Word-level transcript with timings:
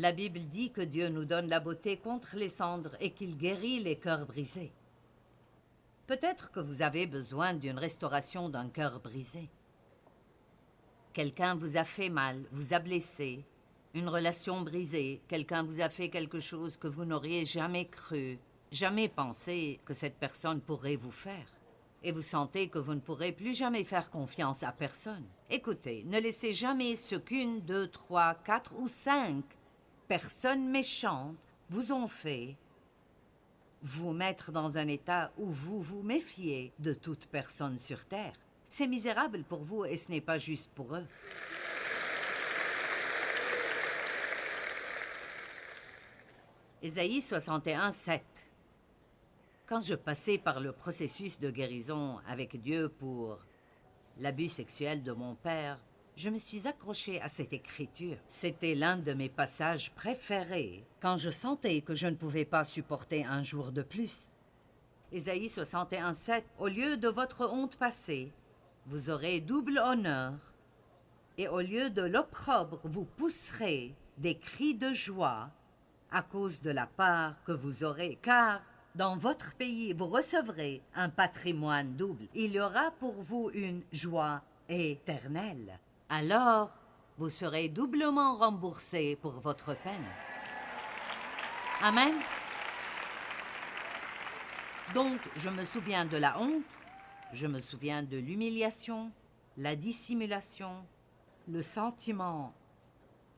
La 0.00 0.12
Bible 0.12 0.40
dit 0.40 0.72
que 0.72 0.80
Dieu 0.80 1.10
nous 1.10 1.26
donne 1.26 1.50
la 1.50 1.60
beauté 1.60 1.98
contre 1.98 2.36
les 2.36 2.48
cendres 2.48 2.96
et 3.00 3.10
qu'il 3.10 3.36
guérit 3.36 3.80
les 3.80 3.96
cœurs 3.96 4.24
brisés. 4.24 4.72
Peut-être 6.06 6.50
que 6.50 6.60
vous 6.60 6.80
avez 6.80 7.06
besoin 7.06 7.52
d'une 7.52 7.78
restauration 7.78 8.48
d'un 8.48 8.70
cœur 8.70 9.00
brisé. 9.00 9.50
Quelqu'un 11.12 11.54
vous 11.54 11.76
a 11.76 11.84
fait 11.84 12.08
mal, 12.08 12.42
vous 12.50 12.72
a 12.72 12.78
blessé, 12.78 13.44
une 13.92 14.08
relation 14.08 14.62
brisée, 14.62 15.20
quelqu'un 15.28 15.64
vous 15.64 15.82
a 15.82 15.90
fait 15.90 16.08
quelque 16.08 16.40
chose 16.40 16.78
que 16.78 16.88
vous 16.88 17.04
n'auriez 17.04 17.44
jamais 17.44 17.86
cru, 17.86 18.38
jamais 18.72 19.10
pensé 19.10 19.80
que 19.84 19.92
cette 19.92 20.16
personne 20.16 20.62
pourrait 20.62 20.96
vous 20.96 21.10
faire. 21.10 21.52
Et 22.02 22.12
vous 22.12 22.22
sentez 22.22 22.68
que 22.68 22.78
vous 22.78 22.94
ne 22.94 23.00
pourrez 23.00 23.32
plus 23.32 23.54
jamais 23.54 23.84
faire 23.84 24.08
confiance 24.08 24.62
à 24.62 24.72
personne. 24.72 25.26
Écoutez, 25.50 26.04
ne 26.06 26.18
laissez 26.18 26.54
jamais 26.54 26.96
ce 26.96 27.16
qu'une, 27.16 27.60
deux, 27.60 27.88
trois, 27.88 28.32
quatre 28.32 28.74
ou 28.78 28.88
cinq 28.88 29.44
personnes 30.10 30.68
méchantes 30.68 31.36
vous 31.68 31.92
ont 31.92 32.08
fait 32.08 32.56
vous 33.80 34.12
mettre 34.12 34.50
dans 34.50 34.76
un 34.76 34.88
état 34.88 35.30
où 35.38 35.46
vous 35.46 35.80
vous 35.80 36.02
méfiez 36.02 36.72
de 36.80 36.94
toute 36.94 37.28
personne 37.28 37.78
sur 37.78 38.04
Terre. 38.06 38.32
C'est 38.68 38.88
misérable 38.88 39.44
pour 39.44 39.62
vous 39.62 39.84
et 39.84 39.96
ce 39.96 40.10
n'est 40.10 40.20
pas 40.20 40.36
juste 40.36 40.68
pour 40.74 40.96
eux. 40.96 41.06
Ésaïe 46.82 47.22
61, 47.22 47.92
7. 47.92 48.20
Quand 49.64 49.80
je 49.80 49.94
passais 49.94 50.38
par 50.38 50.58
le 50.58 50.72
processus 50.72 51.38
de 51.38 51.52
guérison 51.52 52.18
avec 52.26 52.60
Dieu 52.60 52.88
pour 52.88 53.38
l'abus 54.18 54.48
sexuel 54.48 55.04
de 55.04 55.12
mon 55.12 55.36
père, 55.36 55.78
je 56.20 56.28
me 56.28 56.36
suis 56.36 56.68
accroché 56.68 57.18
à 57.22 57.28
cette 57.28 57.54
écriture. 57.54 58.18
C'était 58.28 58.74
l'un 58.74 58.98
de 58.98 59.14
mes 59.14 59.30
passages 59.30 59.90
préférés 59.92 60.84
quand 61.00 61.16
je 61.16 61.30
sentais 61.30 61.80
que 61.80 61.94
je 61.94 62.08
ne 62.08 62.14
pouvais 62.14 62.44
pas 62.44 62.62
supporter 62.62 63.24
un 63.24 63.42
jour 63.42 63.72
de 63.72 63.80
plus. 63.80 64.30
Ésaïe 65.12 65.48
61, 65.48 66.12
7. 66.12 66.44
Au 66.58 66.68
lieu 66.68 66.98
de 66.98 67.08
votre 67.08 67.50
honte 67.50 67.76
passée, 67.76 68.32
vous 68.84 69.08
aurez 69.08 69.40
double 69.40 69.78
honneur, 69.78 70.34
et 71.38 71.48
au 71.48 71.62
lieu 71.62 71.88
de 71.88 72.02
l'opprobre, 72.02 72.80
vous 72.84 73.06
pousserez 73.16 73.94
des 74.18 74.36
cris 74.36 74.74
de 74.74 74.92
joie 74.92 75.48
à 76.10 76.20
cause 76.20 76.60
de 76.60 76.70
la 76.70 76.86
part 76.86 77.42
que 77.44 77.52
vous 77.52 77.82
aurez, 77.82 78.18
car 78.20 78.60
dans 78.94 79.16
votre 79.16 79.54
pays 79.54 79.94
vous 79.94 80.08
recevrez 80.08 80.82
un 80.94 81.08
patrimoine 81.08 81.96
double. 81.96 82.26
Il 82.34 82.52
y 82.52 82.60
aura 82.60 82.90
pour 82.90 83.22
vous 83.22 83.50
une 83.54 83.82
joie 83.90 84.42
éternelle. 84.68 85.78
Alors, 86.12 86.72
vous 87.18 87.30
serez 87.30 87.68
doublement 87.68 88.34
remboursé 88.34 89.16
pour 89.22 89.38
votre 89.38 89.74
peine. 89.74 90.08
Amen. 91.80 92.14
Donc, 94.92 95.20
je 95.36 95.48
me 95.50 95.64
souviens 95.64 96.04
de 96.04 96.16
la 96.16 96.36
honte, 96.40 96.80
je 97.32 97.46
me 97.46 97.60
souviens 97.60 98.02
de 98.02 98.16
l'humiliation, 98.16 99.12
la 99.56 99.76
dissimulation, 99.76 100.84
le 101.46 101.62
sentiment 101.62 102.54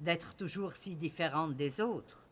d'être 0.00 0.34
toujours 0.34 0.72
si 0.72 0.96
différente 0.96 1.54
des 1.54 1.82
autres. 1.82 2.26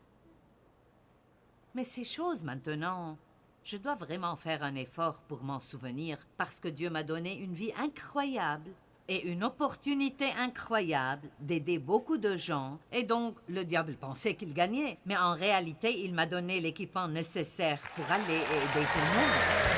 Mais 1.75 1.83
ces 1.83 2.03
choses 2.03 2.41
maintenant, 2.43 3.15
je 3.63 3.77
dois 3.77 3.93
vraiment 3.93 4.35
faire 4.35 4.63
un 4.63 4.73
effort 4.73 5.21
pour 5.21 5.43
m'en 5.43 5.59
souvenir 5.59 6.17
parce 6.35 6.59
que 6.59 6.67
Dieu 6.67 6.89
m'a 6.89 7.03
donné 7.03 7.37
une 7.37 7.53
vie 7.53 7.73
incroyable 7.77 8.71
et 9.11 9.27
une 9.27 9.43
opportunité 9.43 10.27
incroyable 10.39 11.27
d'aider 11.41 11.79
beaucoup 11.79 12.17
de 12.17 12.37
gens, 12.37 12.79
et 12.93 13.03
donc 13.03 13.35
le 13.49 13.65
diable 13.65 13.97
pensait 13.99 14.35
qu'il 14.35 14.53
gagnait, 14.53 14.99
mais 15.05 15.17
en 15.17 15.33
réalité 15.33 16.05
il 16.05 16.13
m'a 16.13 16.25
donné 16.25 16.61
l'équipement 16.61 17.09
nécessaire 17.09 17.81
pour 17.95 18.05
aller 18.09 18.35
aider 18.35 18.85
tout 18.93 18.99
le 18.99 19.15
monde. 19.17 19.70